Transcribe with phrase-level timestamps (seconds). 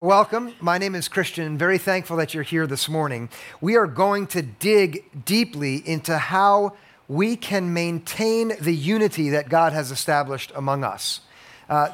[0.00, 0.54] Welcome.
[0.60, 1.58] My name is Christian.
[1.58, 3.28] Very thankful that you're here this morning.
[3.60, 6.76] We are going to dig deeply into how
[7.08, 11.22] we can maintain the unity that God has established among us.
[11.68, 11.88] Uh,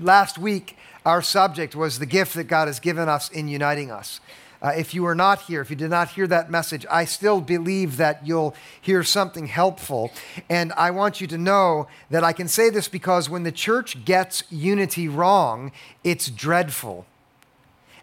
[0.00, 4.18] last week, our subject was the gift that God has given us in uniting us.
[4.60, 7.40] Uh, if you were not here, if you did not hear that message, I still
[7.40, 10.10] believe that you'll hear something helpful.
[10.50, 14.04] And I want you to know that I can say this because when the church
[14.04, 15.70] gets unity wrong,
[16.02, 17.06] it's dreadful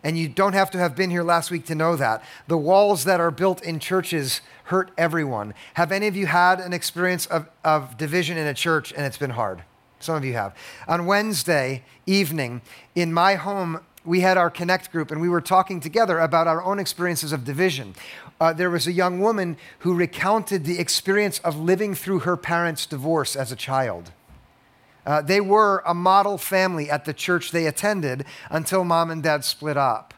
[0.04, 2.24] and you don't have to have been here last week to know that.
[2.48, 5.54] The walls that are built in churches hurt everyone.
[5.76, 9.18] Have any of you had an experience of, of division in a church and it's
[9.18, 9.64] been hard?
[10.00, 10.56] Some of you have.
[10.88, 12.62] On Wednesday evening,
[12.96, 16.64] in my home, we had our Connect group and we were talking together about our
[16.64, 17.94] own experiences of division.
[18.40, 22.88] Uh, there was a young woman who recounted the experience of living through her parents'
[22.88, 24.12] divorce as a child.
[25.06, 29.44] Uh, they were a model family at the church they attended until mom and dad
[29.44, 30.14] split up.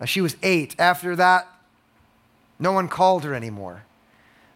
[0.00, 0.74] Uh, she was eight.
[0.78, 1.48] After that,
[2.58, 3.84] no one called her anymore.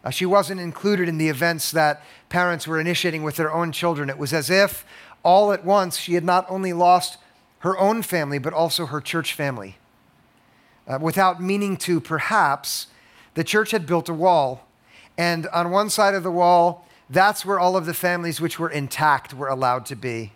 [0.03, 4.09] Uh, she wasn't included in the events that parents were initiating with their own children.
[4.09, 4.85] It was as if
[5.23, 7.17] all at once she had not only lost
[7.59, 9.77] her own family, but also her church family.
[10.87, 12.87] Uh, without meaning to, perhaps,
[13.33, 14.65] the church had built a wall.
[15.17, 18.69] And on one side of the wall, that's where all of the families which were
[18.69, 20.33] intact were allowed to be.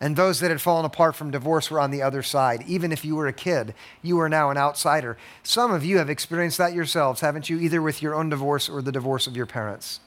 [0.00, 2.64] And those that had fallen apart from divorce were on the other side.
[2.66, 5.16] Even if you were a kid, you are now an outsider.
[5.42, 7.58] Some of you have experienced that yourselves, haven't you?
[7.58, 10.00] Either with your own divorce or the divorce of your parents.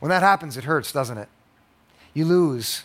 [0.00, 1.28] When that happens, it hurts, doesn't it?
[2.14, 2.82] You lose.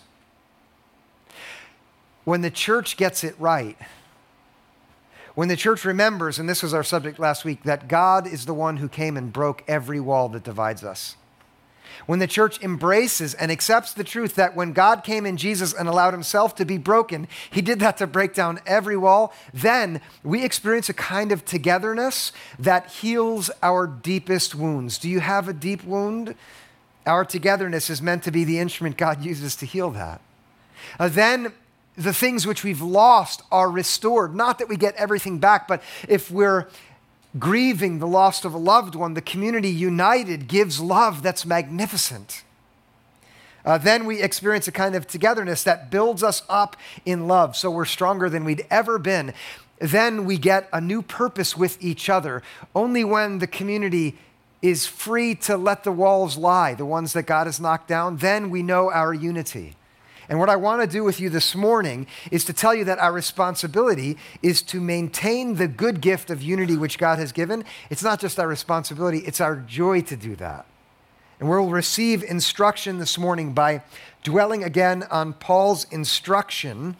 [2.24, 3.78] When the church gets it right,
[5.34, 8.54] when the church remembers, and this was our subject last week, that God is the
[8.54, 11.16] one who came and broke every wall that divides us
[12.06, 15.88] when the church embraces and accepts the truth that when God came in Jesus and
[15.88, 20.44] allowed himself to be broken, he did that to break down every wall, then we
[20.44, 24.98] experience a kind of togetherness that heals our deepest wounds.
[24.98, 26.36] Do you have a deep wound?
[27.06, 30.22] Our togetherness is meant to be the instrument God uses to heal that.
[31.00, 31.54] Uh, then
[31.98, 34.36] the things which we've lost are restored.
[34.36, 36.68] Not that we get everything back, but if we're
[37.40, 42.44] grieving the loss of a loved one, the community united gives love that's magnificent.
[43.64, 46.76] Uh, then we experience a kind of togetherness that builds us up
[47.06, 49.34] in love, so we're stronger than we'd ever been.
[49.80, 52.42] Then we get a new purpose with each other.
[52.76, 54.18] Only when the community
[54.62, 58.50] is free to let the walls lie, the ones that God has knocked down, then
[58.50, 59.76] we know our unity.
[60.32, 63.00] And what I want to do with you this morning is to tell you that
[63.00, 67.66] our responsibility is to maintain the good gift of unity which God has given.
[67.90, 70.66] It's not just our responsibility, it's our joy to do that.
[71.42, 73.84] And we'll receive instruction this morning by
[74.24, 76.96] dwelling again on Paul's instruction,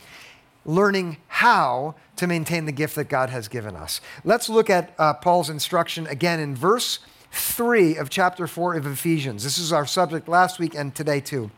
[0.66, 4.02] learning how to maintain the gift that God has given us.
[4.26, 7.00] Let's look at uh, Paul's instruction again in verse
[7.32, 9.46] 3 of chapter 4 of Ephesians.
[9.46, 11.50] This is our subject last week and today too.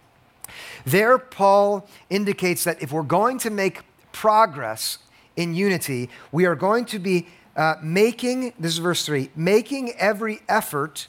[0.85, 4.99] There, Paul indicates that if we're going to make progress
[5.35, 10.41] in unity, we are going to be uh, making, this is verse 3, making every
[10.49, 11.07] effort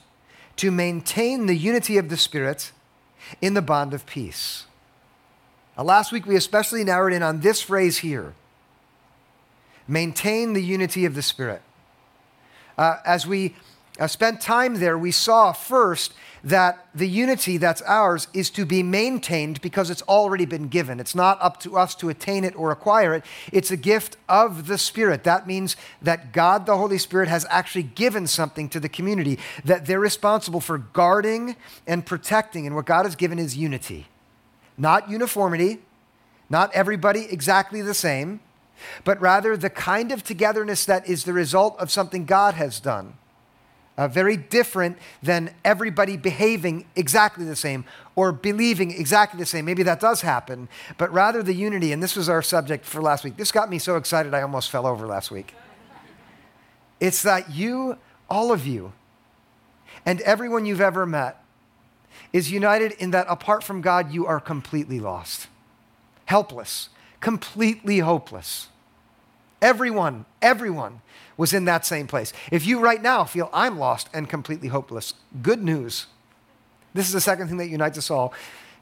[0.57, 2.73] to maintain the unity of the Spirit
[3.41, 4.67] in the bond of peace.
[5.77, 8.35] Now, last week, we especially narrowed in on this phrase here
[9.87, 11.63] maintain the unity of the Spirit.
[12.79, 13.55] Uh, as we
[13.99, 18.83] uh, spent time there, we saw first that the unity that's ours is to be
[18.83, 21.01] maintained because it's already been given.
[21.01, 23.25] It's not up to us to attain it or acquire it.
[23.51, 25.25] It's a gift of the Spirit.
[25.25, 29.87] That means that God, the Holy Spirit, has actually given something to the community that
[29.87, 31.57] they're responsible for guarding
[31.87, 32.67] and protecting.
[32.67, 34.09] And what God has given is unity,
[34.77, 35.79] not uniformity,
[36.51, 38.41] not everybody exactly the same,
[39.05, 43.15] but rather the kind of togetherness that is the result of something God has done
[43.97, 47.85] uh, very different than everybody behaving exactly the same
[48.17, 49.65] or believing exactly the same.
[49.65, 50.69] Maybe that does happen,
[50.99, 53.37] but rather the unity, and this was our subject for last week.
[53.37, 55.55] This got me so excited I almost fell over last week.
[57.01, 57.99] It's that you,
[58.29, 58.93] all of you,
[60.07, 61.43] and everyone you've ever met
[62.33, 65.47] is united in that apart from God, you are completely lost,
[66.27, 66.89] helpless,
[67.21, 68.69] completely hopeless.
[69.63, 71.01] Everyone, everyone
[71.37, 72.33] was in that same place.
[72.51, 76.07] If you right now feel I'm lost and completely hopeless, good news.
[76.93, 78.33] This is the second thing that unites us all.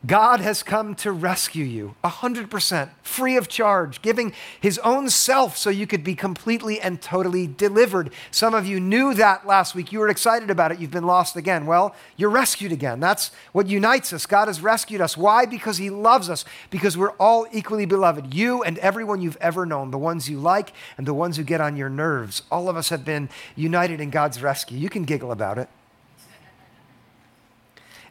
[0.04, 5.70] God has come to rescue you 100% free of charge, giving his own self so
[5.70, 8.12] you could be completely and totally delivered.
[8.32, 9.92] Some of you knew that last week.
[9.92, 10.80] You were excited about it.
[10.80, 11.66] You've been lost again.
[11.66, 12.98] Well, you're rescued again.
[12.98, 14.26] That's what unites us.
[14.26, 15.16] God has rescued us.
[15.16, 15.46] Why?
[15.46, 18.34] Because he loves us, because we're all equally beloved.
[18.34, 21.60] You and everyone you've ever known, the ones you like and the ones who get
[21.60, 22.42] on your nerves.
[22.50, 24.78] All of us have been united in God's rescue.
[24.78, 25.68] You can giggle about it.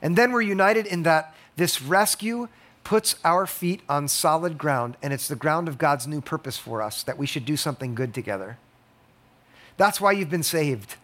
[0.02, 2.48] And then we're united in that this rescue
[2.84, 6.81] puts our feet on solid ground, and it's the ground of God's new purpose for
[6.81, 8.58] us that we should do something good together.
[9.78, 10.96] That's why you've been saved.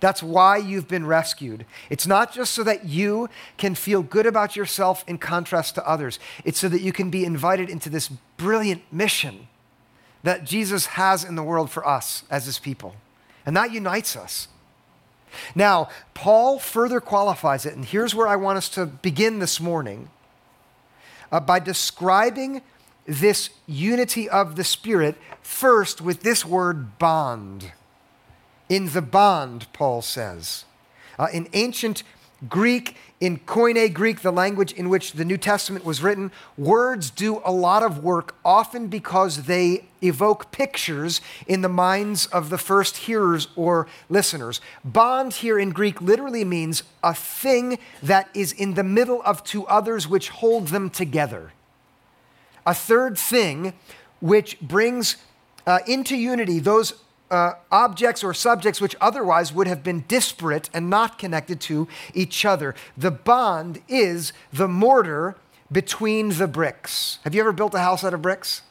[0.00, 1.64] That's why you've been rescued.
[1.88, 6.18] It's not just so that you can feel good about yourself in contrast to others,
[6.44, 9.48] it's so that you can be invited into this brilliant mission
[10.22, 12.94] that Jesus has in the world for us as his people.
[13.46, 14.48] And that unites us.
[15.54, 20.10] Now, Paul further qualifies it, and here's where I want us to begin this morning
[21.30, 22.62] uh, by describing
[23.06, 27.72] this unity of the Spirit first with this word bond.
[28.68, 30.64] In the bond, Paul says.
[31.18, 32.02] Uh, in ancient
[32.48, 37.42] Greek, in Koine Greek, the language in which the New Testament was written, words do
[37.44, 42.98] a lot of work, often because they evoke pictures in the minds of the first
[42.98, 44.60] hearers or listeners.
[44.84, 49.66] Bond here in Greek literally means a thing that is in the middle of two
[49.66, 51.52] others which hold them together.
[52.64, 53.72] A third thing
[54.20, 55.16] which brings
[55.66, 56.94] uh, into unity those
[57.30, 62.44] uh, objects or subjects which otherwise would have been disparate and not connected to each
[62.44, 62.74] other.
[62.96, 65.36] The bond is the mortar
[65.70, 67.18] between the bricks.
[67.24, 68.62] Have you ever built a house out of bricks?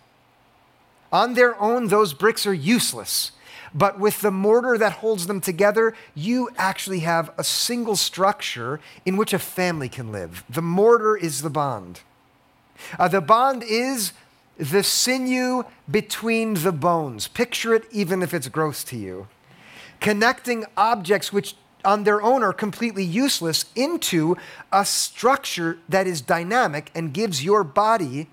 [1.11, 3.31] On their own, those bricks are useless.
[3.73, 9.17] But with the mortar that holds them together, you actually have a single structure in
[9.17, 10.43] which a family can live.
[10.49, 12.01] The mortar is the bond.
[12.97, 14.13] Uh, the bond is
[14.57, 17.27] the sinew between the bones.
[17.27, 19.27] Picture it, even if it's gross to you.
[19.99, 21.55] Connecting objects which
[21.85, 24.35] on their own are completely useless into
[24.71, 28.27] a structure that is dynamic and gives your body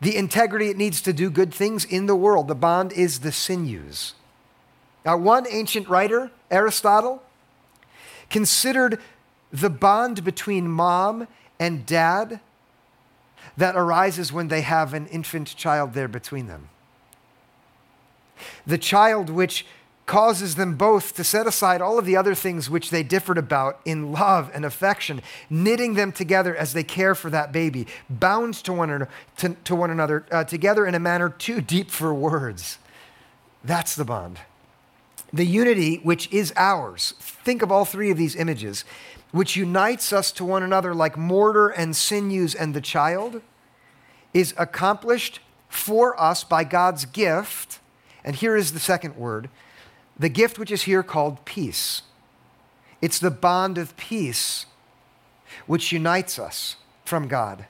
[0.00, 2.48] the integrity it needs to do good things in the world.
[2.48, 4.14] The bond is the sinews.
[5.04, 7.22] Now, one ancient writer, Aristotle,
[8.30, 9.00] considered
[9.52, 11.26] the bond between mom
[11.58, 12.40] and dad
[13.58, 16.68] that arises when they have an infant child there between them.
[18.64, 19.66] The child which
[20.06, 23.80] causes them both to set aside all of the other things which they differed about
[23.84, 25.20] in love and affection,
[25.50, 29.74] knitting them together as they care for that baby, bound to one another, to, to
[29.74, 32.78] one another uh, together in a manner too deep for words.
[33.64, 34.38] That's the bond.
[35.32, 37.12] The unity which is ours.
[37.18, 38.84] Think of all three of these images
[39.30, 43.42] which unites us to one another like mortar and sinews and the child,
[44.32, 47.80] is accomplished for us by God's gift.
[48.24, 49.48] And here is the second word
[50.18, 52.02] the gift which is here called peace.
[53.00, 54.66] It's the bond of peace
[55.66, 57.66] which unites us from God.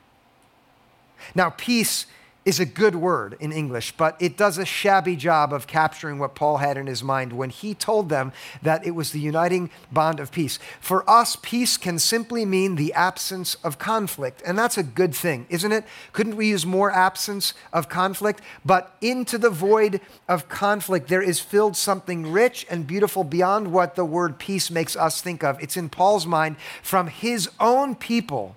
[1.35, 2.07] Now, peace
[2.49, 6.35] is a good word in English, but it does a shabby job of capturing what
[6.35, 10.19] Paul had in his mind when he told them that it was the uniting bond
[10.19, 10.59] of peace.
[10.81, 15.45] For us, peace can simply mean the absence of conflict, and that's a good thing,
[15.51, 15.85] isn't it?
[16.15, 18.41] Couldn't we use more absence of conflict?
[18.65, 23.95] But into the void of conflict, there is filled something rich and beautiful beyond what
[23.95, 25.63] the word peace makes us think of.
[25.63, 28.57] It's in Paul's mind from his own people,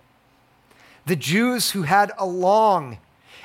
[1.06, 2.98] the Jews who had a long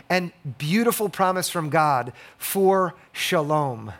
[0.08, 3.92] and beautiful promise from God for shalom.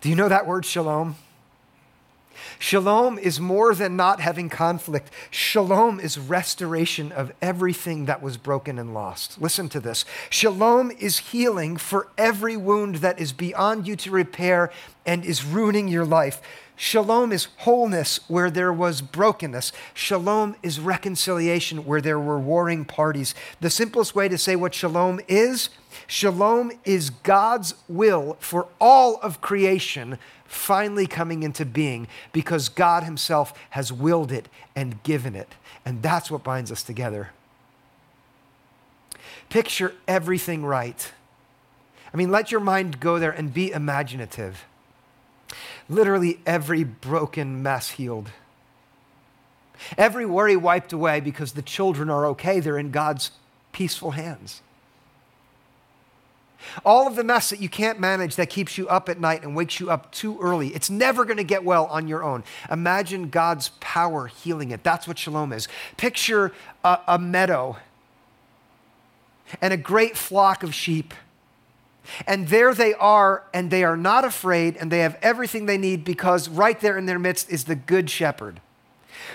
[0.00, 1.16] Do you know that word shalom?
[2.58, 5.10] Shalom is more than not having conflict.
[5.30, 9.40] Shalom is restoration of everything that was broken and lost.
[9.40, 10.04] Listen to this.
[10.30, 14.70] Shalom is healing for every wound that is beyond you to repair
[15.04, 16.40] and is ruining your life.
[16.84, 19.70] Shalom is wholeness where there was brokenness.
[19.94, 23.36] Shalom is reconciliation where there were warring parties.
[23.60, 25.68] The simplest way to say what shalom is
[26.08, 33.56] shalom is God's will for all of creation finally coming into being because God Himself
[33.70, 35.54] has willed it and given it.
[35.84, 37.30] And that's what binds us together.
[39.50, 41.12] Picture everything right.
[42.12, 44.64] I mean, let your mind go there and be imaginative
[45.92, 48.30] literally every broken mess healed.
[49.98, 53.32] Every worry wiped away because the children are okay, they're in God's
[53.72, 54.62] peaceful hands.
[56.84, 59.54] all of the mess that you can't manage that keeps you up at night and
[59.54, 60.68] wakes you up too early.
[60.68, 62.44] It's never going to get well on your own.
[62.70, 64.82] Imagine God's power healing it.
[64.82, 65.68] That's what shalom is.
[65.96, 66.52] Picture
[66.84, 67.76] a, a meadow
[69.60, 71.14] and a great flock of sheep.
[72.26, 76.04] And there they are, and they are not afraid, and they have everything they need
[76.04, 78.60] because right there in their midst is the good shepherd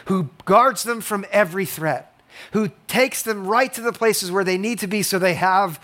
[0.06, 2.14] who guards them from every threat,
[2.52, 5.80] who takes them right to the places where they need to be so they have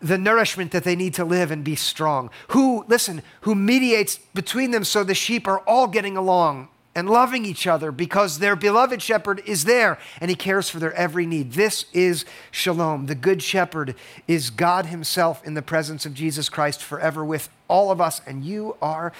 [0.00, 2.30] the nourishment that they need to live and be strong.
[2.48, 7.44] Who, listen, who mediates between them so the sheep are all getting along and loving
[7.44, 11.52] each other because their beloved shepherd is there and he cares for their every need.
[11.52, 13.06] This is shalom.
[13.06, 13.94] The good shepherd
[14.28, 18.44] is God himself in the presence of Jesus Christ forever with all of us, and
[18.44, 19.12] you are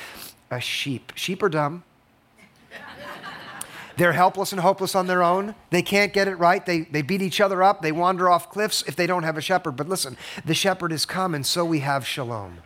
[0.50, 1.12] a sheep.
[1.16, 1.82] Sheep are dumb.
[3.96, 5.54] They're helpless and hopeless on their own.
[5.70, 6.64] They can't get it right.
[6.64, 7.80] They, they beat each other up.
[7.80, 9.72] They wander off cliffs if they don't have a shepherd.
[9.72, 12.58] But listen, the shepherd is come, and so we have shalom.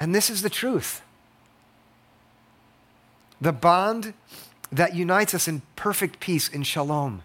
[0.00, 1.02] And this is the truth.
[3.40, 4.14] The bond
[4.70, 7.22] that unites us in perfect peace in shalom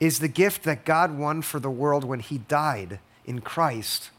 [0.00, 4.10] is the gift that God won for the world when he died in Christ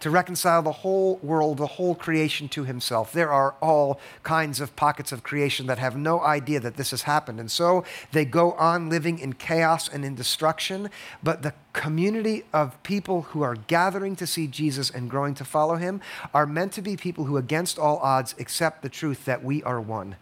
[0.00, 3.12] to reconcile the whole world, the whole creation to himself.
[3.12, 7.02] There are all kinds of pockets of creation that have no idea that this has
[7.02, 7.40] happened.
[7.40, 10.90] And so they go on living in chaos and in destruction.
[11.22, 15.76] But the community of people who are gathering to see Jesus and growing to follow
[15.76, 16.00] him
[16.34, 19.80] are meant to be people who, against all odds, accept the truth that we are
[19.80, 20.16] one,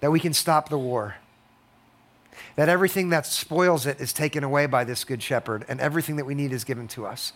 [0.00, 1.16] that we can stop the war
[2.56, 6.24] that everything that spoils it is taken away by this good shepherd, and everything that
[6.24, 7.32] we need is given to us.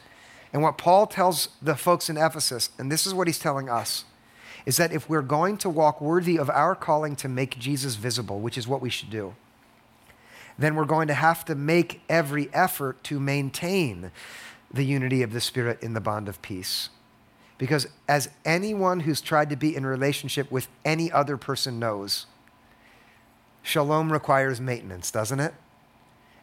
[0.52, 4.04] And what Paul tells the folks in Ephesus, and this is what he's telling us,
[4.66, 8.38] is that if we're going to walk worthy of our calling to make Jesus visible,
[8.40, 9.35] which is what we should do,
[10.59, 14.11] then we're going to have to make every effort to maintain
[14.71, 16.90] the unity of the Spirit in the bond of peace.
[17.59, 22.26] Because as anyone who's tried to be in relationship with any other person knows,
[23.62, 25.54] shalom requires maintenance, doesn't it?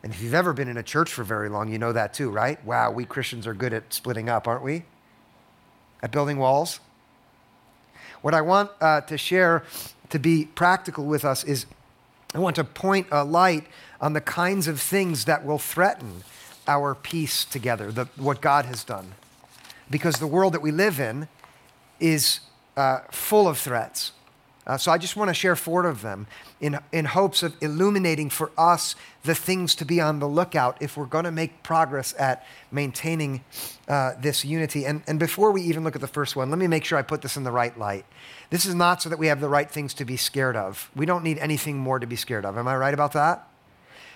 [0.03, 2.29] And if you've ever been in a church for very long, you know that too,
[2.29, 2.63] right?
[2.65, 4.85] Wow, we Christians are good at splitting up, aren't we?
[6.01, 6.79] At building walls.
[8.21, 9.63] What I want uh, to share
[10.09, 11.65] to be practical with us is
[12.33, 13.65] I want to point a light
[13.99, 16.23] on the kinds of things that will threaten
[16.67, 19.13] our peace together, the, what God has done.
[19.89, 21.27] Because the world that we live in
[21.99, 22.41] is
[22.77, 24.11] uh, full of threats.
[24.69, 26.27] Uh, so I just want to share four of them
[26.61, 30.95] in, in hopes of illuminating for us the things to be on the lookout if
[30.95, 33.43] we're going to make progress at maintaining
[33.87, 34.85] uh, this unity.
[34.85, 37.01] And, and before we even look at the first one, let me make sure I
[37.01, 38.05] put this in the right light.
[38.51, 40.91] This is not so that we have the right things to be scared of.
[40.95, 42.55] We don't need anything more to be scared of.
[42.55, 43.47] Am I right about that?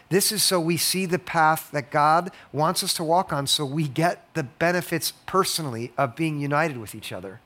[0.10, 3.65] This is so we see the path that God wants us to walk on so
[3.65, 7.39] we get the benefits personally of being united with each other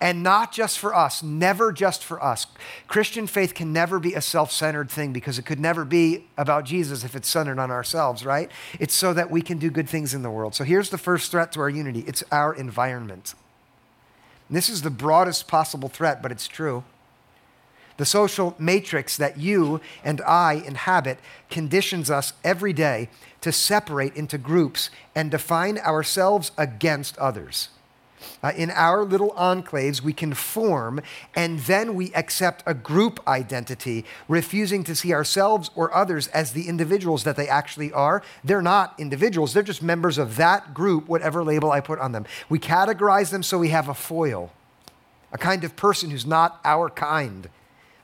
[0.00, 2.46] and not just for us, never just for us.
[2.86, 6.64] Christian faith can never be a self centered thing because it could never be about
[6.64, 8.50] Jesus if it's centered on ourselves, right?
[8.78, 10.54] It's so that we can do good things in the world.
[10.54, 13.34] So here's the first threat to our unity it's our environment.
[14.48, 16.84] And this is the broadest possible threat, but it's true.
[17.96, 21.18] The social matrix that you and I inhabit
[21.50, 23.08] conditions us every day
[23.40, 27.70] to separate into groups and define ourselves against others.
[28.42, 31.00] Uh, in our little enclaves, we conform
[31.34, 36.68] and then we accept a group identity, refusing to see ourselves or others as the
[36.68, 38.22] individuals that they actually are.
[38.44, 42.26] They're not individuals, they're just members of that group, whatever label I put on them.
[42.48, 44.52] We categorize them so we have a foil,
[45.32, 47.48] a kind of person who's not our kind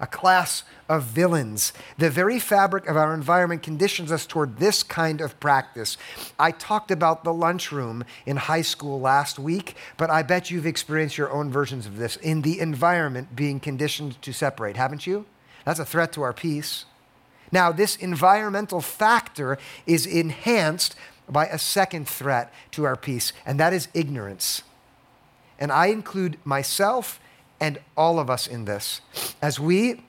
[0.01, 1.73] a class of villains.
[1.99, 5.97] The very fabric of our environment conditions us toward this kind of practice.
[6.39, 11.17] I talked about the lunchroom in high school last week, but I bet you've experienced
[11.17, 15.27] your own versions of this in the environment being conditioned to separate, haven't you?
[15.65, 16.85] That's a threat to our peace.
[17.53, 20.97] Now, this environmental factor is enhanced
[21.29, 24.63] by a second threat to our peace, and that is ignorance.
[25.59, 27.21] And I include myself
[27.65, 29.01] and all of us in this.
[29.41, 30.03] As we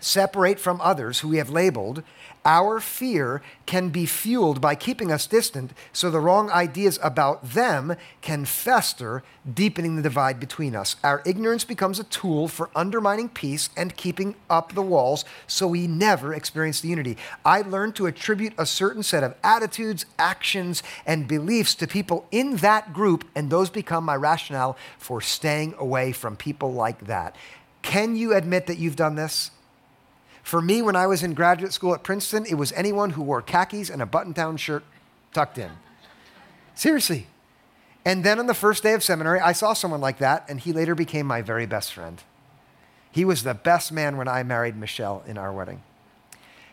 [0.00, 2.02] separate from others who we have labeled,
[2.44, 7.96] our fear can be fueled by keeping us distant so the wrong ideas about them
[8.22, 10.96] can fester, deepening the divide between us.
[11.04, 15.86] Our ignorance becomes a tool for undermining peace and keeping up the walls so we
[15.86, 17.18] never experience the unity.
[17.44, 22.56] I learned to attribute a certain set of attitudes, actions, and beliefs to people in
[22.56, 27.36] that group, and those become my rationale for staying away from people like that.
[27.82, 29.50] Can you admit that you've done this?
[30.42, 33.42] For me, when I was in graduate school at Princeton, it was anyone who wore
[33.42, 34.82] khakis and a button down shirt
[35.32, 35.70] tucked in.
[36.74, 37.26] Seriously.
[38.04, 40.72] And then on the first day of seminary, I saw someone like that, and he
[40.72, 42.22] later became my very best friend.
[43.12, 45.82] He was the best man when I married Michelle in our wedding.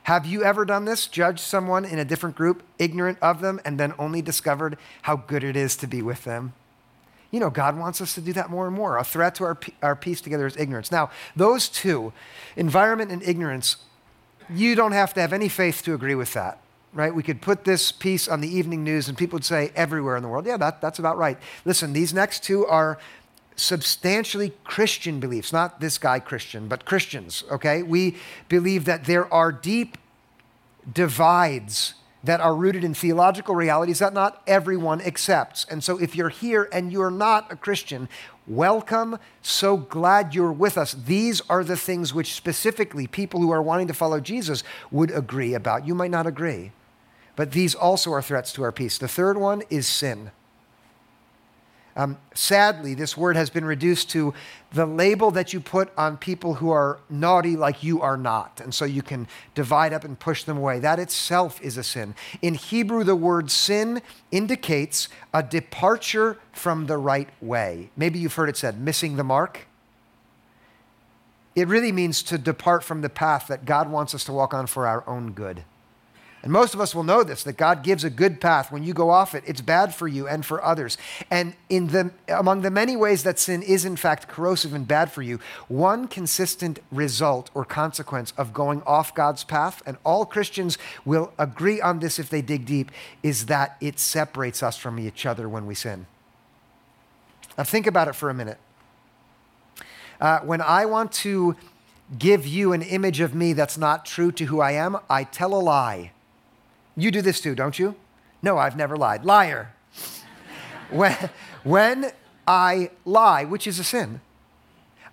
[0.04, 1.08] Have you ever done this?
[1.08, 5.44] Judged someone in a different group, ignorant of them, and then only discovered how good
[5.44, 6.54] it is to be with them?
[7.32, 8.98] You know, God wants us to do that more and more.
[8.98, 10.92] A threat to our, our peace together is ignorance.
[10.92, 12.14] Now, those two,
[12.56, 13.78] environment and ignorance,
[14.50, 16.62] you don't have to have any faith to agree with that
[16.94, 17.14] right?
[17.14, 20.24] We could put this piece on the evening news and people would say everywhere in
[20.24, 21.38] the world, yeah, that, that's about right.
[21.64, 22.98] Listen, these next two are
[23.56, 27.84] substantially Christian beliefs, not this guy Christian, but Christians, okay?
[27.84, 28.16] We
[28.50, 29.98] believe that there are deep
[30.92, 31.94] divides
[32.24, 35.66] that are rooted in theological realities that not everyone accepts.
[35.70, 38.10] And so if you're here and you're not a Christian,
[38.48, 39.20] welcome.
[39.42, 40.94] So glad you're with us.
[40.94, 45.54] These are the things which specifically people who are wanting to follow Jesus would agree
[45.54, 45.86] about.
[45.86, 46.72] You might not agree.
[47.36, 48.98] But these also are threats to our peace.
[48.98, 50.32] The third one is sin.
[51.98, 54.36] Um, sadly, this word has been reduced to
[54.72, 58.62] the label that you put on people who are naughty like you are not.
[58.64, 60.78] And so you can divide up and push them away.
[60.78, 62.14] That itself is a sin.
[62.44, 67.90] In Hebrew, the word sin indicates a departure from the right way.
[67.98, 69.66] Maybe you've heard it said, missing the mark.
[71.56, 74.68] It really means to depart from the path that God wants us to walk on
[74.68, 75.64] for our own good.
[76.44, 78.72] And most of us will know this that God gives a good path.
[78.72, 80.98] When you go off it, it's bad for you and for others.
[81.32, 85.12] And in the, among the many ways that sin is, in fact, corrosive and bad
[85.12, 90.78] for you, one consistent result or consequence of going off God's path, and all Christians
[91.06, 92.92] will agree on this if they dig deep,
[93.24, 96.06] is that it separates us from each other when we sin.
[97.58, 98.60] Now, think about it for a minute.
[100.22, 101.56] Uh, when I want to
[102.18, 105.54] give you an image of me that's not true to who I am, I tell
[105.54, 106.12] a lie.
[106.98, 107.96] You do this too, don't you?
[108.42, 109.24] No, I've never lied.
[109.24, 109.74] Liar.
[110.90, 111.30] when,
[111.64, 112.12] when
[112.48, 114.20] I lie, which is a sin,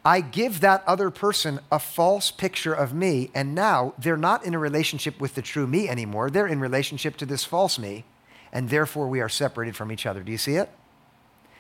[0.05, 4.55] I give that other person a false picture of me, and now they're not in
[4.55, 6.31] a relationship with the true me anymore.
[6.31, 8.05] They're in relationship to this false me,
[8.53, 10.23] and therefore we are separated from each other.
[10.23, 10.71] Do you see it?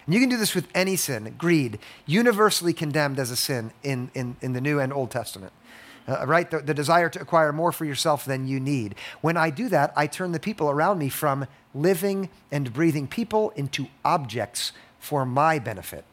[0.07, 1.35] And you can do this with any sin.
[1.38, 5.52] Greed, universally condemned as a sin in, in, in the New and Old Testament
[6.08, 6.50] uh, right?
[6.50, 8.94] The, the desire to acquire more for yourself than you need.
[9.20, 13.50] When I do that, I turn the people around me from living and breathing people
[13.50, 16.04] into objects for my benefit.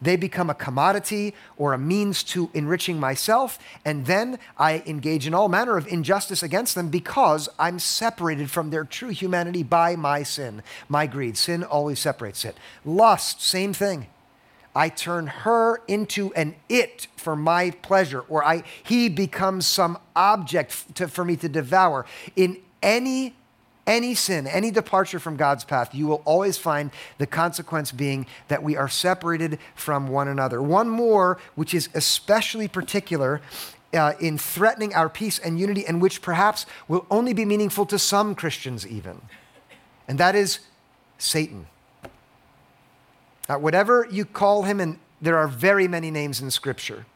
[0.00, 5.32] They become a commodity or a means to enriching myself, and then I engage in
[5.32, 10.22] all manner of injustice against them because I'm separated from their true humanity by my
[10.22, 11.38] sin, my greed.
[11.38, 12.56] Sin always separates it.
[12.84, 14.08] Lust, same thing.
[14.76, 20.94] I turn her into an it for my pleasure, or I, he becomes some object
[20.96, 22.04] to, for me to devour.
[22.36, 23.34] In any
[23.86, 28.60] any sin, any departure from God's path, you will always find the consequence being that
[28.60, 30.60] we are separated from one another.
[30.60, 33.40] One more, which is especially particular
[33.94, 37.98] uh, in threatening our peace and unity, and which perhaps will only be meaningful to
[37.98, 39.22] some Christians, even,
[40.08, 40.58] and that is
[41.16, 41.68] Satan.
[43.48, 47.06] Whatever you call him, and there are very many names in Scripture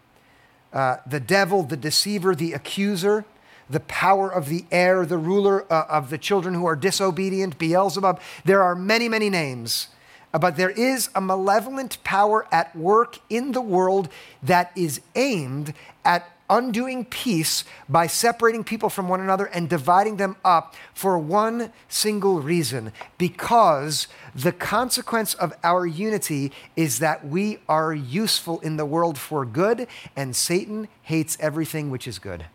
[0.72, 3.24] uh, the devil, the deceiver, the accuser,
[3.68, 8.20] the power of the air, the ruler uh, of the children who are disobedient, Beelzebub.
[8.44, 9.88] There are many, many names.
[10.32, 14.08] Uh, but there is a malevolent power at work in the world
[14.42, 20.36] that is aimed at undoing peace by separating people from one another and dividing them
[20.44, 27.94] up for one single reason because the consequence of our unity is that we are
[27.94, 29.86] useful in the world for good,
[30.16, 32.46] and Satan hates everything which is good.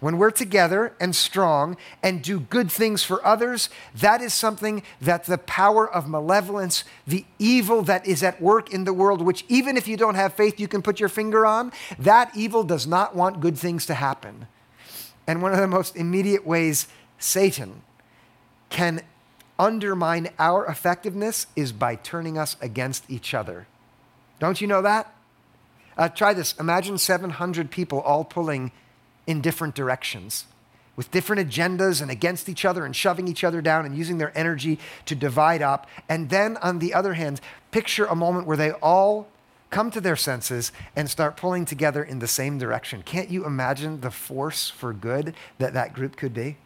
[0.00, 5.24] When we're together and strong and do good things for others, that is something that
[5.24, 9.76] the power of malevolence, the evil that is at work in the world, which even
[9.76, 13.14] if you don't have faith, you can put your finger on, that evil does not
[13.14, 14.46] want good things to happen.
[15.26, 16.88] And one of the most immediate ways
[17.18, 17.82] Satan
[18.70, 19.02] can
[19.58, 23.66] undermine our effectiveness is by turning us against each other.
[24.38, 25.12] Don't you know that?
[25.96, 26.54] Uh, try this.
[26.60, 28.70] Imagine 700 people all pulling
[29.28, 30.46] in different directions
[30.98, 34.36] with different agendas and against each other and shoving each other down and using their
[34.36, 35.86] energy to divide up.
[36.08, 39.28] And then, on the other hand, picture a moment where they all
[39.70, 43.04] come to their senses and start pulling together in the same direction.
[43.04, 46.56] Can't you imagine the force for good that that group could be?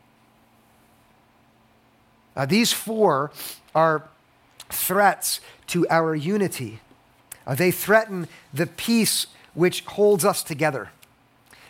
[2.35, 3.33] Uh, these four
[3.75, 4.09] are
[4.71, 6.81] threats to our unity.
[7.47, 10.89] Uh, they threaten the peace which holds us together.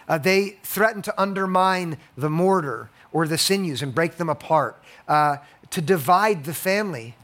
[0.09, 5.37] Uh, they threaten to undermine the mortar or the sinews and break them apart, uh,
[5.71, 7.15] to divide the family.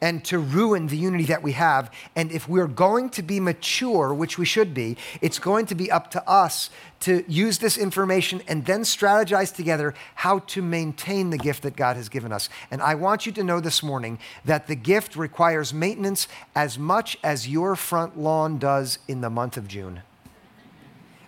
[0.00, 1.92] and to ruin the unity that we have.
[2.14, 5.90] And if we're going to be mature, which we should be, it's going to be
[5.90, 6.70] up to us
[7.00, 11.96] to use this information and then strategize together how to maintain the gift that God
[11.96, 12.48] has given us.
[12.70, 17.18] And I want you to know this morning that the gift requires maintenance as much
[17.24, 20.02] as your front lawn does in the month of June.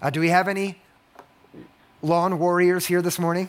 [0.01, 0.81] Uh, do we have any
[2.03, 3.49] lawn warriors here this morning?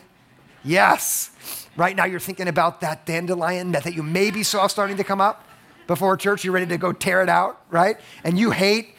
[0.64, 1.30] Yes.
[1.76, 5.46] Right now, you're thinking about that dandelion that, you maybe saw starting to come up
[5.86, 6.44] before church.
[6.44, 7.96] You're ready to go tear it out, right?
[8.24, 8.94] And you hate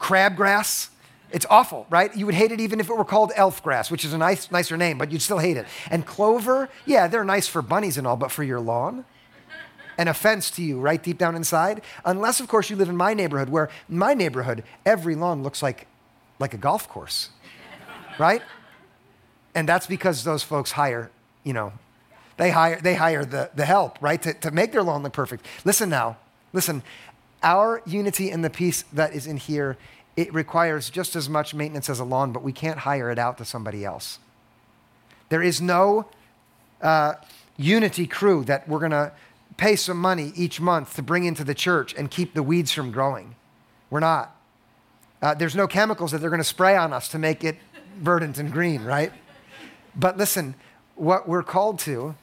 [0.00, 0.90] crabgrass.
[1.30, 2.14] It's awful, right?
[2.16, 4.50] You would hate it even if it were called elf grass, which is a nice,
[4.50, 5.66] nicer name, but you'd still hate it.
[5.90, 9.04] And clover, yeah, they're nice for bunnies and all, but for your lawn,
[9.98, 11.82] an offense to you, right deep down inside.
[12.04, 15.86] Unless, of course, you live in my neighborhood, where my neighborhood, every lawn looks like,
[16.38, 17.30] like a golf course,
[18.18, 18.42] right?
[19.58, 21.10] And that's because those folks hire,
[21.42, 21.72] you know,
[22.36, 25.44] they hire, they hire the, the help, right, to, to make their lawn look perfect.
[25.64, 26.16] Listen now,
[26.52, 26.80] listen.
[27.42, 29.76] Our unity and the peace that is in here,
[30.16, 33.36] it requires just as much maintenance as a lawn, but we can't hire it out
[33.38, 34.20] to somebody else.
[35.28, 36.06] There is no
[36.80, 37.14] uh,
[37.56, 39.10] unity crew that we're going to
[39.56, 42.92] pay some money each month to bring into the church and keep the weeds from
[42.92, 43.34] growing.
[43.90, 44.36] We're not.
[45.20, 47.56] Uh, there's no chemicals that they're going to spray on us to make it
[47.96, 49.10] verdant and green, right?
[49.98, 50.54] But listen,
[50.94, 52.14] what we're called to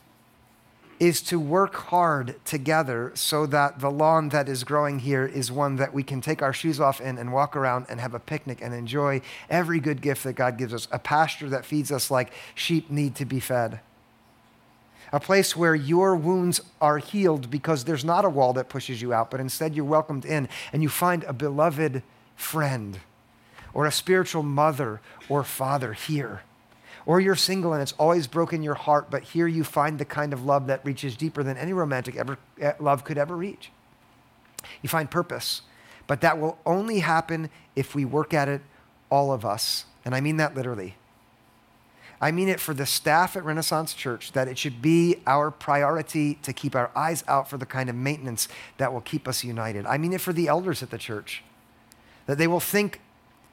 [0.97, 5.75] is to work hard together so that the lawn that is growing here is one
[5.75, 8.59] that we can take our shoes off in and walk around and have a picnic
[8.61, 10.88] and enjoy every good gift that God gives us.
[10.93, 13.81] A pasture that feeds us like sheep need to be fed.
[15.11, 19.13] A place where your wounds are healed because there's not a wall that pushes you
[19.13, 22.03] out, but instead you're welcomed in and you find a beloved
[22.38, 22.99] friend
[23.73, 26.41] or a spiritual mother or father here
[27.05, 30.33] or you're single and it's always broken your heart, but here you find the kind
[30.33, 33.71] of love that reaches deeper than any romantic ever, eh, love could ever reach.
[34.81, 35.61] You find purpose,
[36.07, 38.61] but that will only happen if we work at it,
[39.09, 39.85] all of us.
[40.03, 40.95] And I mean that literally.
[42.21, 46.35] I mean it for the staff at Renaissance Church that it should be our priority
[46.43, 49.85] to keep our eyes out for the kind of maintenance that will keep us united.
[49.85, 51.43] I mean it for the elders at the church
[52.25, 53.01] that they will think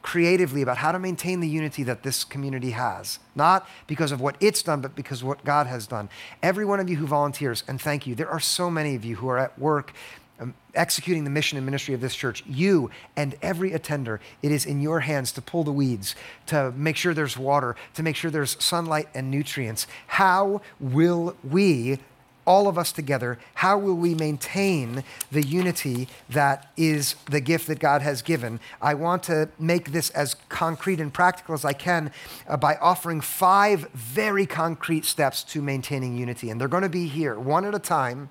[0.02, 3.18] creatively about how to maintain the unity that this community has.
[3.34, 6.08] Not because of what it's done, but because what God has done.
[6.42, 9.16] Every one of you who volunteers, and thank you, there are so many of you
[9.16, 9.92] who are at work
[10.40, 12.42] um, executing the mission and ministry of this church.
[12.46, 16.96] You and every attender, it is in your hands to pull the weeds, to make
[16.96, 19.86] sure there's water, to make sure there's sunlight and nutrients.
[20.08, 22.00] How will we
[22.44, 27.78] all of us together, how will we maintain the unity that is the gift that
[27.78, 28.60] God has given?
[28.80, 32.10] I want to make this as concrete and practical as I can
[32.48, 36.50] uh, by offering five very concrete steps to maintaining unity.
[36.50, 38.30] And they're going to be here, one at a time.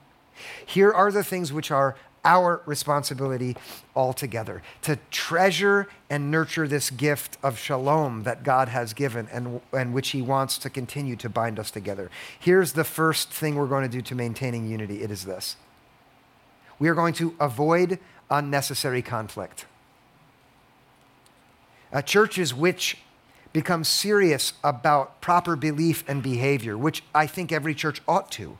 [0.65, 3.55] Here are the things which are our responsibility
[3.95, 9.93] altogether to treasure and nurture this gift of shalom that God has given and, and
[9.93, 12.09] which He wants to continue to bind us together.
[12.39, 15.55] Here's the first thing we're going to do to maintaining unity it is this
[16.79, 17.99] we are going to avoid
[18.31, 19.65] unnecessary conflict.
[21.93, 22.97] Uh, churches which
[23.53, 28.57] become serious about proper belief and behavior, which I think every church ought to,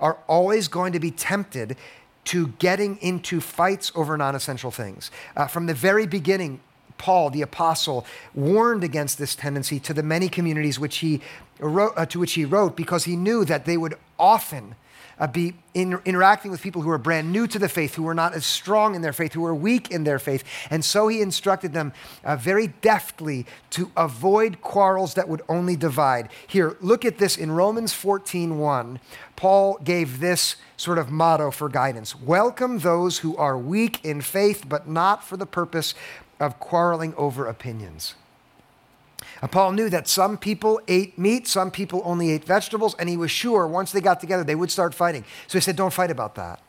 [0.00, 1.76] are always going to be tempted
[2.24, 5.10] to getting into fights over non essential things.
[5.36, 6.60] Uh, from the very beginning,
[6.98, 8.04] Paul, the apostle,
[8.34, 11.20] warned against this tendency to the many communities which he
[11.60, 14.74] wrote, uh, to which he wrote because he knew that they would often
[15.20, 18.14] uh, be in, interacting with people who were brand new to the faith, who were
[18.14, 20.42] not as strong in their faith, who were weak in their faith.
[20.70, 21.92] And so he instructed them
[22.24, 26.30] uh, very deftly to avoid quarrels that would only divide.
[26.46, 29.00] Here, look at this in Romans 14 1.
[29.36, 34.64] Paul gave this sort of motto for guidance Welcome those who are weak in faith,
[34.68, 35.94] but not for the purpose
[36.40, 38.14] of quarreling over opinions.
[39.42, 43.16] And Paul knew that some people ate meat, some people only ate vegetables, and he
[43.16, 45.24] was sure once they got together they would start fighting.
[45.46, 46.60] So he said, Don't fight about that.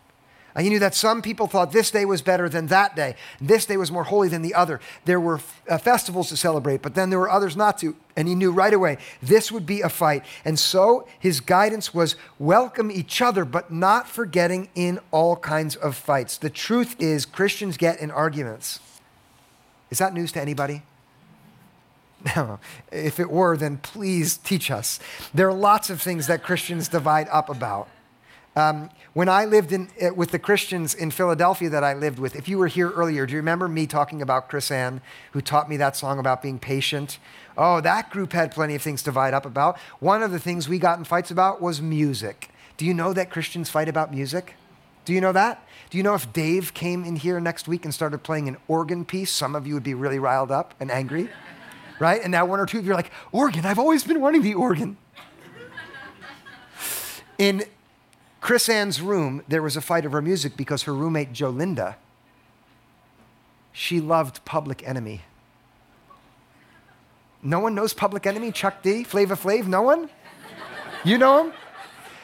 [0.54, 3.16] And he knew that some people thought this day was better than that day.
[3.40, 4.82] This day was more holy than the other.
[5.06, 7.96] There were uh, festivals to celebrate, but then there were others not to.
[8.18, 10.26] And he knew right away this would be a fight.
[10.44, 15.96] And so his guidance was welcome each other, but not forgetting in all kinds of
[15.96, 16.38] fights.
[16.38, 18.82] The truth is, Christians get in arguments.
[19.90, 20.84] Is that news to anybody?
[22.92, 25.00] If it were, then please teach us.
[25.34, 27.88] There are lots of things that Christians divide up about.
[28.56, 32.36] Um, when I lived in, uh, with the Christians in Philadelphia that I lived with,
[32.36, 35.70] if you were here earlier, do you remember me talking about Chris Ann, who taught
[35.70, 37.18] me that song about being patient?
[37.58, 39.78] Oh, that group had plenty of things to divide up about.
[40.00, 42.50] One of the things we got in fights about was music.
[42.76, 44.56] Do you know that Christians fight about music?
[45.06, 45.66] Do you know that?
[45.90, 49.06] Do you know if Dave came in here next week and started playing an organ
[49.06, 51.30] piece, some of you would be really riled up and angry,
[52.02, 52.22] right?
[52.22, 54.56] And now one or two of you are like, organ, I've always been wanting the
[54.56, 54.98] organ.
[57.38, 57.64] In
[58.42, 61.96] Chris Ann's room, there was a fight over music because her roommate, Jolinda,
[63.72, 65.22] she loved Public Enemy.
[67.44, 68.52] No one knows Public Enemy?
[68.52, 69.04] Chuck D?
[69.04, 69.68] Flavor Flav?
[69.68, 70.10] No one?
[71.04, 71.54] You know him?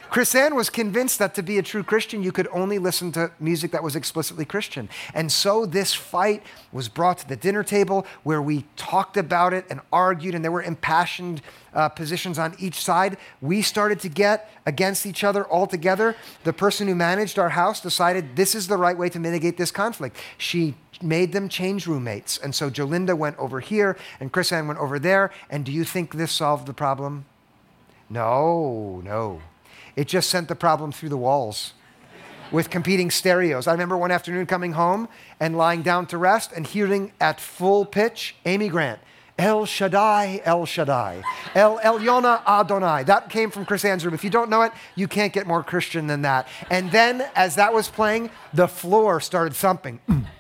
[0.10, 3.32] Chris Ann was convinced that to be a true Christian, you could only listen to
[3.40, 4.90] music that was explicitly Christian.
[5.14, 9.66] And so this fight was brought to the dinner table where we talked about it
[9.70, 11.42] and argued, and there were impassioned
[11.74, 13.18] uh, positions on each side.
[13.42, 16.16] We started to get against each other altogether.
[16.44, 19.72] The person who managed our house decided this is the right way to mitigate this
[19.72, 20.18] conflict.
[20.38, 22.38] She made them change roommates.
[22.38, 25.32] And so Jolinda went over here, and Chris Ann went over there.
[25.50, 27.26] And do you think this solved the problem?
[28.10, 29.42] No, no.
[29.98, 31.74] It just sent the problem through the walls
[32.52, 33.68] with competing stereos.
[33.68, 37.84] I remember one afternoon coming home and lying down to rest and hearing at full
[37.84, 39.00] pitch Amy Grant.
[39.40, 41.22] El Shaddai, El Shaddai.
[41.54, 43.04] El Elyon Adonai.
[43.04, 44.14] That came from Chris Ann's room.
[44.14, 46.48] If you don't know it, you can't get more Christian than that.
[46.72, 50.00] And then, as that was playing, the floor started thumping.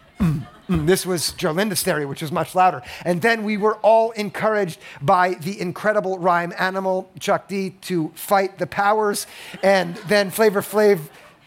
[0.69, 2.81] Mm, this was Jolinda's stereo, which was much louder.
[3.05, 8.57] And then we were all encouraged by the incredible rhyme animal, Chuck D, to fight
[8.57, 9.27] the powers.
[9.63, 10.99] And then Flavor Flav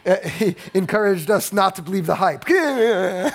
[0.07, 0.17] uh,
[0.75, 2.49] encouraged us not to believe the hype.
[2.49, 3.33] and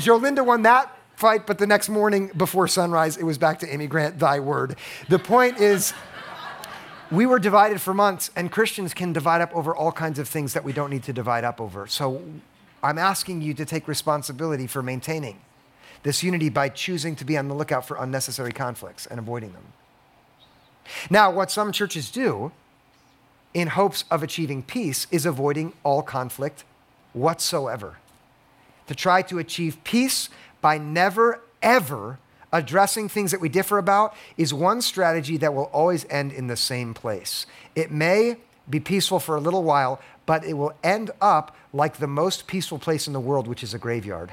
[0.00, 3.88] Jolinda won that fight, but the next morning before sunrise, it was back to Amy
[3.88, 4.76] Grant, thy word.
[5.08, 5.94] The point is,
[7.10, 10.52] we were divided for months, and Christians can divide up over all kinds of things
[10.54, 11.86] that we don't need to divide up over.
[11.86, 12.22] So
[12.82, 15.40] I'm asking you to take responsibility for maintaining
[16.02, 19.64] this unity by choosing to be on the lookout for unnecessary conflicts and avoiding them.
[21.10, 22.52] Now, what some churches do
[23.54, 26.64] in hopes of achieving peace is avoiding all conflict
[27.12, 27.96] whatsoever.
[28.86, 30.28] To try to achieve peace
[30.60, 32.18] by never, ever
[32.56, 36.56] addressing things that we differ about is one strategy that will always end in the
[36.56, 37.46] same place.
[37.74, 38.36] It may
[38.68, 42.78] be peaceful for a little while, but it will end up like the most peaceful
[42.78, 44.32] place in the world, which is a graveyard.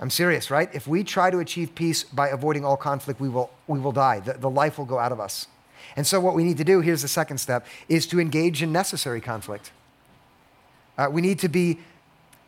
[0.00, 0.74] I'm serious, right?
[0.74, 4.20] If we try to achieve peace by avoiding all conflict, we will, we will die.
[4.20, 5.46] The, the life will go out of us.
[5.94, 8.72] And so, what we need to do, here's the second step, is to engage in
[8.72, 9.72] necessary conflict.
[10.96, 11.80] Uh, we need to be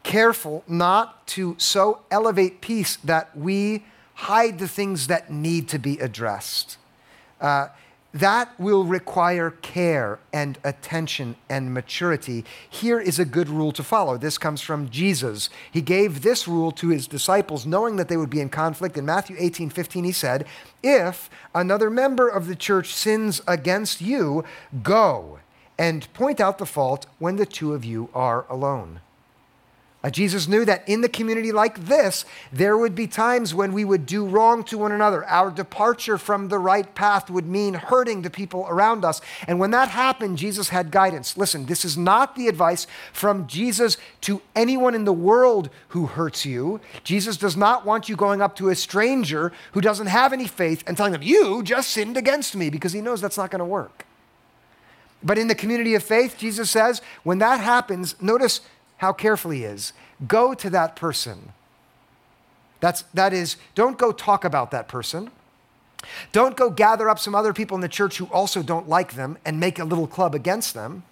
[0.03, 3.85] careful not to so elevate peace that we
[4.15, 6.77] hide the things that need to be addressed.
[7.41, 7.69] Uh,
[8.15, 12.45] that will require care and attention and maturity.
[12.69, 14.19] Here is a good rule to follow.
[14.19, 15.49] This comes from Jesus.
[15.71, 18.99] He gave this rule to his disciples, knowing that they would be in conflict.
[18.99, 20.47] In Matthew 18 15, he said,
[20.83, 24.45] If another member of the church sins against you,
[24.83, 25.39] go
[25.79, 29.01] and point out the fault when the two of you are alone.
[30.05, 33.85] Uh, Jesus knew that in the community like this, there would be times when we
[33.85, 35.25] would do wrong to one another.
[35.29, 39.21] Our departure from the right path would mean hurting the people around us.
[39.47, 41.37] And when that happened, Jesus had guidance.
[41.37, 46.45] Listen, this is not the advice from Jesus to anyone in the world who hurts
[46.45, 46.81] you.
[47.05, 50.83] Jesus does not want you going up to a stranger who doesn't have any faith
[50.87, 53.65] and telling them, You just sinned against me, because he knows that's not going to
[53.65, 54.05] work.
[55.23, 58.61] But in the community of faith, Jesus says, when that happens, notice
[59.03, 59.93] how careful he is.
[60.29, 61.53] Go to that person.
[62.79, 65.33] That's, that is, don't go talk about that person.
[66.31, 69.39] Don't go gather up some other people in the church who also don't like them
[69.45, 71.03] and make a little club against them.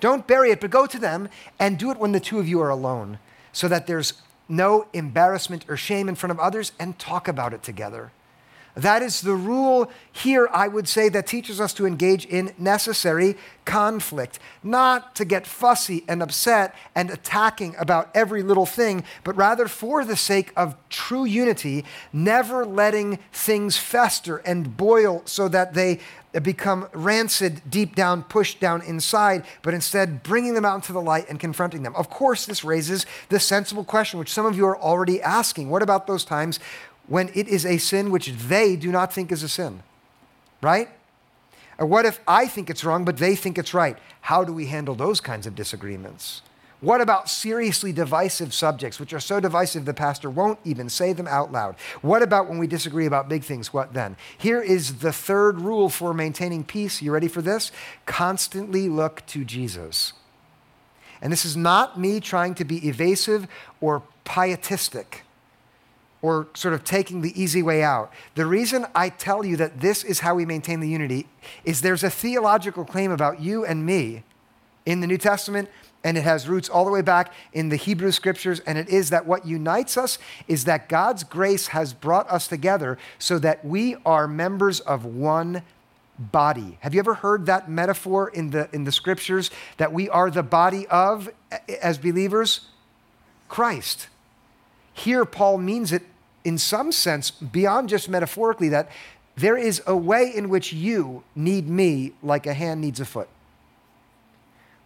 [0.00, 2.62] Don't bury it, but go to them and do it when the two of you
[2.62, 3.18] are alone
[3.52, 4.14] so that there's
[4.48, 8.10] no embarrassment or shame in front of others and talk about it together.
[8.78, 13.36] That is the rule here, I would say, that teaches us to engage in necessary
[13.64, 19.66] conflict, not to get fussy and upset and attacking about every little thing, but rather
[19.66, 25.98] for the sake of true unity, never letting things fester and boil so that they
[26.40, 31.28] become rancid deep down, pushed down inside, but instead bringing them out into the light
[31.28, 31.96] and confronting them.
[31.96, 35.68] Of course, this raises the sensible question, which some of you are already asking.
[35.68, 36.60] What about those times
[37.08, 39.82] when it is a sin which they do not think is a sin?
[40.60, 40.88] Right?
[41.78, 43.96] Or what if I think it's wrong, but they think it's right?
[44.22, 46.42] How do we handle those kinds of disagreements?
[46.80, 51.26] What about seriously divisive subjects, which are so divisive the pastor won't even say them
[51.26, 51.74] out loud?
[52.02, 53.72] What about when we disagree about big things?
[53.72, 54.16] What then?
[54.36, 57.02] Here is the third rule for maintaining peace.
[57.02, 57.72] You ready for this?
[58.06, 60.12] Constantly look to Jesus.
[61.20, 63.48] And this is not me trying to be evasive
[63.80, 65.24] or pietistic.
[66.20, 68.12] Or sort of taking the easy way out.
[68.34, 71.26] The reason I tell you that this is how we maintain the unity
[71.64, 74.24] is there's a theological claim about you and me
[74.84, 75.68] in the New Testament,
[76.02, 79.10] and it has roots all the way back in the Hebrew scriptures, and it is
[79.10, 83.96] that what unites us is that God's grace has brought us together so that we
[84.06, 85.62] are members of one
[86.18, 86.78] body.
[86.80, 90.42] Have you ever heard that metaphor in the, in the scriptures that we are the
[90.42, 91.30] body of,
[91.80, 92.62] as believers?
[93.48, 94.08] Christ.
[94.98, 96.02] Here, Paul means it
[96.44, 98.90] in some sense, beyond just metaphorically, that
[99.36, 103.28] there is a way in which you need me like a hand needs a foot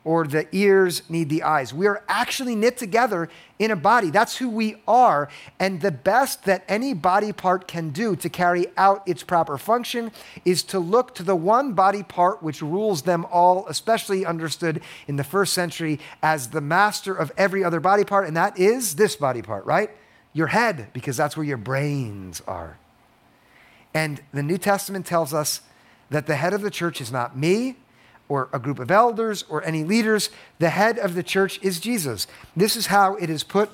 [0.04, 1.72] or the ears need the eyes.
[1.72, 4.10] We are actually knit together in a body.
[4.10, 5.28] That's who we are.
[5.60, 10.10] And the best that any body part can do to carry out its proper function
[10.44, 15.16] is to look to the one body part which rules them all, especially understood in
[15.16, 18.26] the first century as the master of every other body part.
[18.26, 19.90] And that is this body part, right?
[20.32, 22.78] Your head, because that's where your brains are.
[23.94, 25.60] And the New Testament tells us
[26.10, 27.76] that the head of the church is not me,
[28.32, 30.30] or a group of elders or any leaders.
[30.58, 32.26] The head of the church is Jesus.
[32.56, 33.70] This is how it is put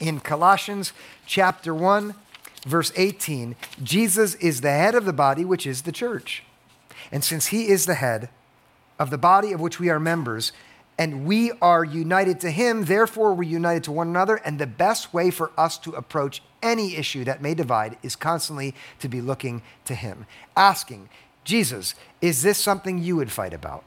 [0.00, 0.94] in Colossians
[1.26, 2.14] chapter 1,
[2.66, 3.54] verse 18.
[3.82, 6.42] Jesus is the head of the body, which is the church.
[7.10, 8.30] And since he is the head
[8.98, 10.52] of the body of which we are members,
[10.98, 14.36] and we are united to him, therefore we're united to one another.
[14.36, 18.74] And the best way for us to approach any issue that may divide is constantly
[19.00, 20.26] to be looking to him,
[20.56, 21.08] asking,
[21.44, 23.84] Jesus, is this something you would fight about?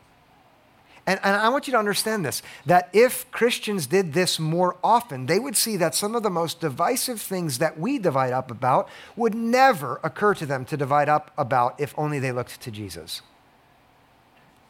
[1.07, 5.27] And, and, I want you to understand this that if Christians did this more often,
[5.27, 8.89] they would see that some of the most divisive things that we divide up about
[9.15, 13.21] would never occur to them to divide up about if only they looked to Jesus.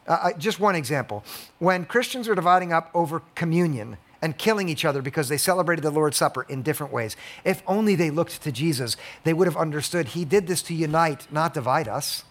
[0.06, 1.24] Uh, just one example.
[1.58, 5.90] When Christians are dividing up over communion and killing each other because they celebrated the
[5.90, 10.08] Lord's Supper in different ways, if only they looked to Jesus, they would have understood
[10.08, 12.24] He did this to unite, not divide us.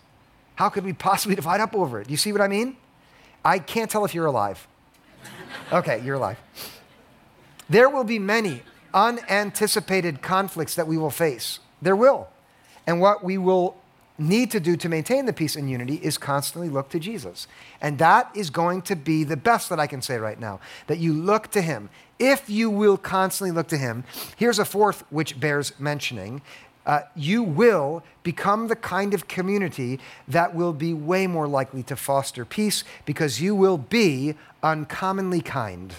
[0.55, 2.07] How could we possibly divide up over it?
[2.07, 2.77] Do you see what I mean?
[3.43, 4.67] I can't tell if you're alive.
[5.71, 6.37] Okay, you're alive.
[7.69, 8.61] There will be many
[8.93, 11.59] unanticipated conflicts that we will face.
[11.81, 12.27] There will.
[12.87, 13.75] And what we will
[14.17, 17.47] need to do to maintain the peace and unity is constantly look to Jesus.
[17.81, 20.99] And that is going to be the best that I can say right now that
[20.99, 21.89] you look to Him.
[22.17, 24.05] If you will constantly look to Him,
[24.37, 26.41] here's a fourth which bears mentioning,
[26.85, 31.95] uh, you will become the kind of community that will be way more likely to
[31.95, 35.95] foster peace because you will be uncommonly kind.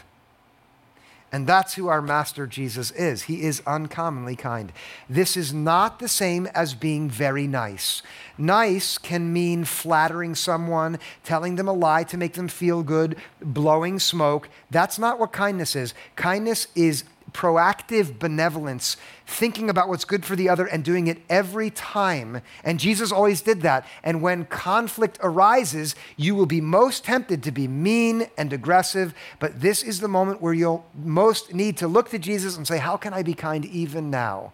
[1.36, 3.24] And that's who our Master Jesus is.
[3.24, 4.72] He is uncommonly kind.
[5.06, 8.02] This is not the same as being very nice.
[8.38, 13.98] Nice can mean flattering someone, telling them a lie to make them feel good, blowing
[13.98, 14.48] smoke.
[14.70, 15.92] That's not what kindness is.
[16.16, 21.70] Kindness is proactive benevolence, thinking about what's good for the other and doing it every
[21.70, 22.40] time.
[22.64, 23.86] And Jesus always did that.
[24.02, 29.14] And when conflict arises, you will be most tempted to be mean and aggressive.
[29.38, 32.78] But this is the moment where you'll most need to look to Jesus and say,
[32.78, 34.52] How can I be kind even now?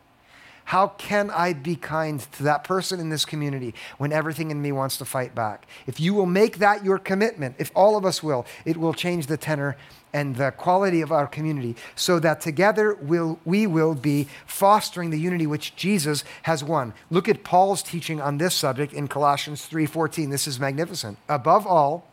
[0.66, 4.72] How can I be kind to that person in this community when everything in me
[4.72, 5.66] wants to fight back?
[5.86, 9.26] If you will make that your commitment, if all of us will, it will change
[9.26, 9.76] the tenor
[10.12, 15.18] and the quality of our community so that together we'll, we will be fostering the
[15.18, 16.92] unity which Jesus has won.
[17.10, 20.30] Look at Paul's teaching on this subject in Colossians 3:14.
[20.30, 21.18] This is magnificent.
[21.28, 22.06] Above all,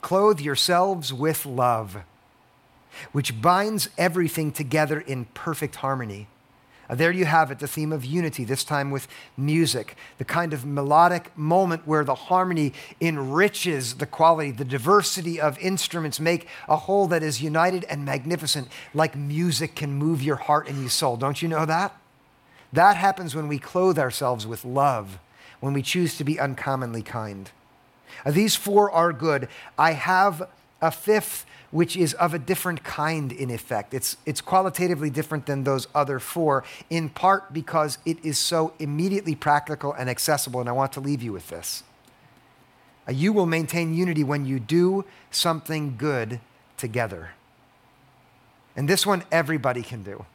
[0.00, 1.98] clothe yourselves with love,
[3.12, 6.28] which binds everything together in perfect harmony.
[6.90, 10.52] Uh, there you have it, the theme of unity, this time with music, the kind
[10.52, 16.76] of melodic moment where the harmony enriches the quality, the diversity of instruments make a
[16.76, 21.16] whole that is united and magnificent, like music can move your heart and your soul.
[21.16, 21.96] Don't you know that?
[22.72, 25.20] That happens when we clothe ourselves with love,
[25.60, 27.52] when we choose to be uncommonly kind.
[28.26, 29.48] Uh, these four are good.
[29.78, 30.48] I have
[30.82, 33.94] a fifth which is of a different kind in effect.
[33.94, 39.34] It's, it's qualitatively different than those other four, in part because it is so immediately
[39.34, 40.60] practical and accessible.
[40.60, 41.84] And I want to leave you with this.
[43.08, 46.40] Uh, you will maintain unity when you do something good
[46.76, 47.30] together.
[48.76, 50.26] And this one everybody can do.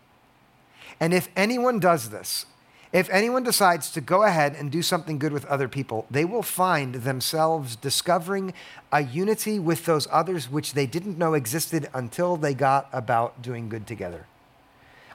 [1.00, 2.46] And if anyone does this,
[2.94, 6.44] if anyone decides to go ahead and do something good with other people, they will
[6.44, 8.54] find themselves discovering
[8.92, 13.70] a unity with those others which they didn't know existed until they got about doing
[13.70, 14.26] good together.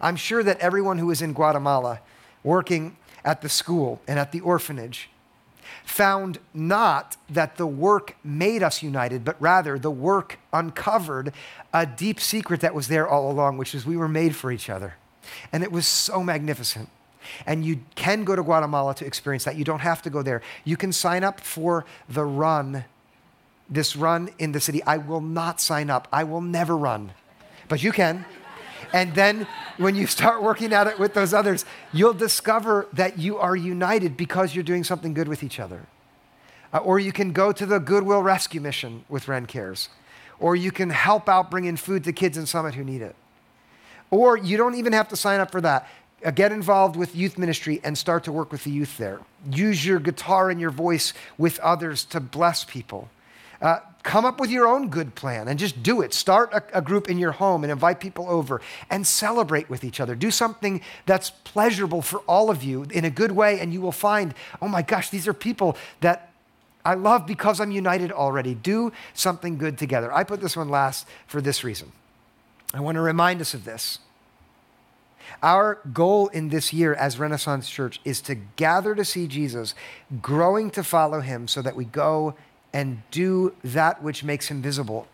[0.00, 2.00] I'm sure that everyone who is in Guatemala
[2.42, 5.10] working at the school and at the orphanage
[5.84, 11.32] found not that the work made us united, but rather the work uncovered
[11.72, 14.68] a deep secret that was there all along, which is we were made for each
[14.68, 14.94] other.
[15.52, 16.88] And it was so magnificent.
[17.46, 19.56] And you can go to Guatemala to experience that.
[19.56, 20.42] You don't have to go there.
[20.64, 22.84] You can sign up for the run,
[23.68, 24.82] this run in the city.
[24.84, 27.12] I will not sign up, I will never run,
[27.68, 28.24] but you can.
[28.92, 33.38] And then when you start working at it with those others, you'll discover that you
[33.38, 35.86] are united because you're doing something good with each other.
[36.72, 39.88] Uh, or you can go to the Goodwill Rescue Mission with Ren Cares.
[40.38, 43.14] Or you can help out bringing food to kids in Summit who need it.
[44.10, 45.88] Or you don't even have to sign up for that.
[46.24, 49.20] Uh, get involved with youth ministry and start to work with the youth there.
[49.50, 53.08] Use your guitar and your voice with others to bless people.
[53.62, 56.14] Uh, come up with your own good plan and just do it.
[56.14, 60.00] Start a, a, group in your home and invite people over and celebrate with each
[60.00, 60.14] other.
[60.14, 63.92] Do something that's pleasurable for all of you in a good way, and you will
[63.92, 66.32] find, oh my gosh, these are people that
[66.84, 68.54] I love because I'm united already.
[68.54, 70.10] Do something good together.
[70.12, 71.92] I put this one last for this reason.
[72.72, 73.98] I want to remind us of this.
[75.42, 79.74] Our goal in this year as Renaissance Church is to gather to see Jesus,
[80.20, 82.34] growing to follow him so that we go
[82.72, 85.08] and do that which makes him visible.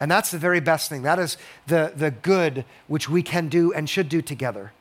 [0.00, 1.02] And that's the very best thing.
[1.02, 1.36] That is
[1.66, 4.72] the, the good which we can do and should do together.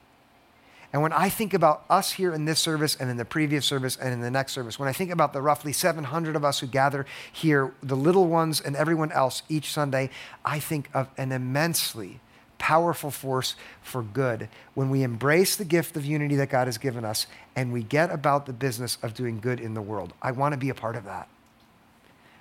[0.93, 3.97] And when I think about us here in this service and in the previous service
[3.97, 6.67] and in the next service, when I think about the roughly 700 of us who
[6.67, 10.09] gather here, the little ones and everyone else each Sunday,
[10.45, 12.21] I think of an immensely
[12.67, 17.05] powerful force for good when we embrace the gift of unity that God has given
[17.05, 20.11] us and we get about the business of doing good in the world.
[20.21, 21.29] I want to be a part of that.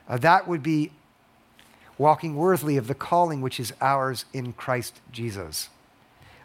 [0.08, 0.90] Uh, that would be
[1.96, 5.68] walking worthily of the calling which is ours in Christ Jesus.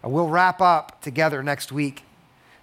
[0.05, 2.03] Uh, we'll wrap up together next week,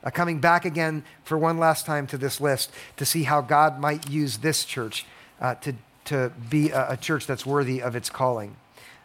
[0.04, 3.80] uh, coming back again for one last time to this list to see how God
[3.80, 5.04] might use this church
[5.40, 8.54] uh, to, to be a, a church that's worthy of its calling.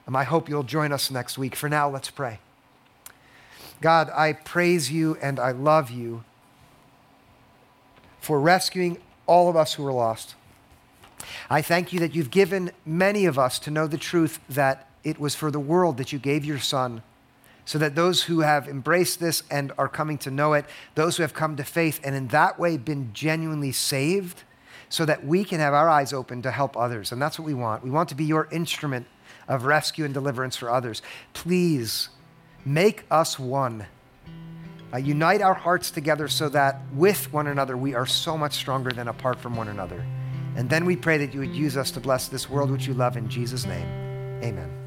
[0.07, 1.55] Um, I hope you'll join us next week.
[1.55, 2.39] For now, let's pray.
[3.81, 6.23] God, I praise you and I love you
[8.19, 8.97] for rescuing
[9.27, 10.35] all of us who are lost.
[11.49, 15.19] I thank you that you've given many of us to know the truth that it
[15.19, 17.01] was for the world that you gave your Son,
[17.65, 21.23] so that those who have embraced this and are coming to know it, those who
[21.23, 24.43] have come to faith and in that way been genuinely saved,
[24.89, 27.11] so that we can have our eyes open to help others.
[27.11, 27.83] And that's what we want.
[27.83, 29.07] We want to be your instrument
[29.47, 31.01] of rescue and deliverance for others.
[31.33, 32.09] Please
[32.65, 33.85] make us one.
[34.93, 38.91] Uh, unite our hearts together so that with one another we are so much stronger
[38.91, 40.05] than apart from one another.
[40.55, 42.93] And then we pray that you would use us to bless this world which you
[42.93, 43.87] love in Jesus' name.
[44.43, 44.82] Amen.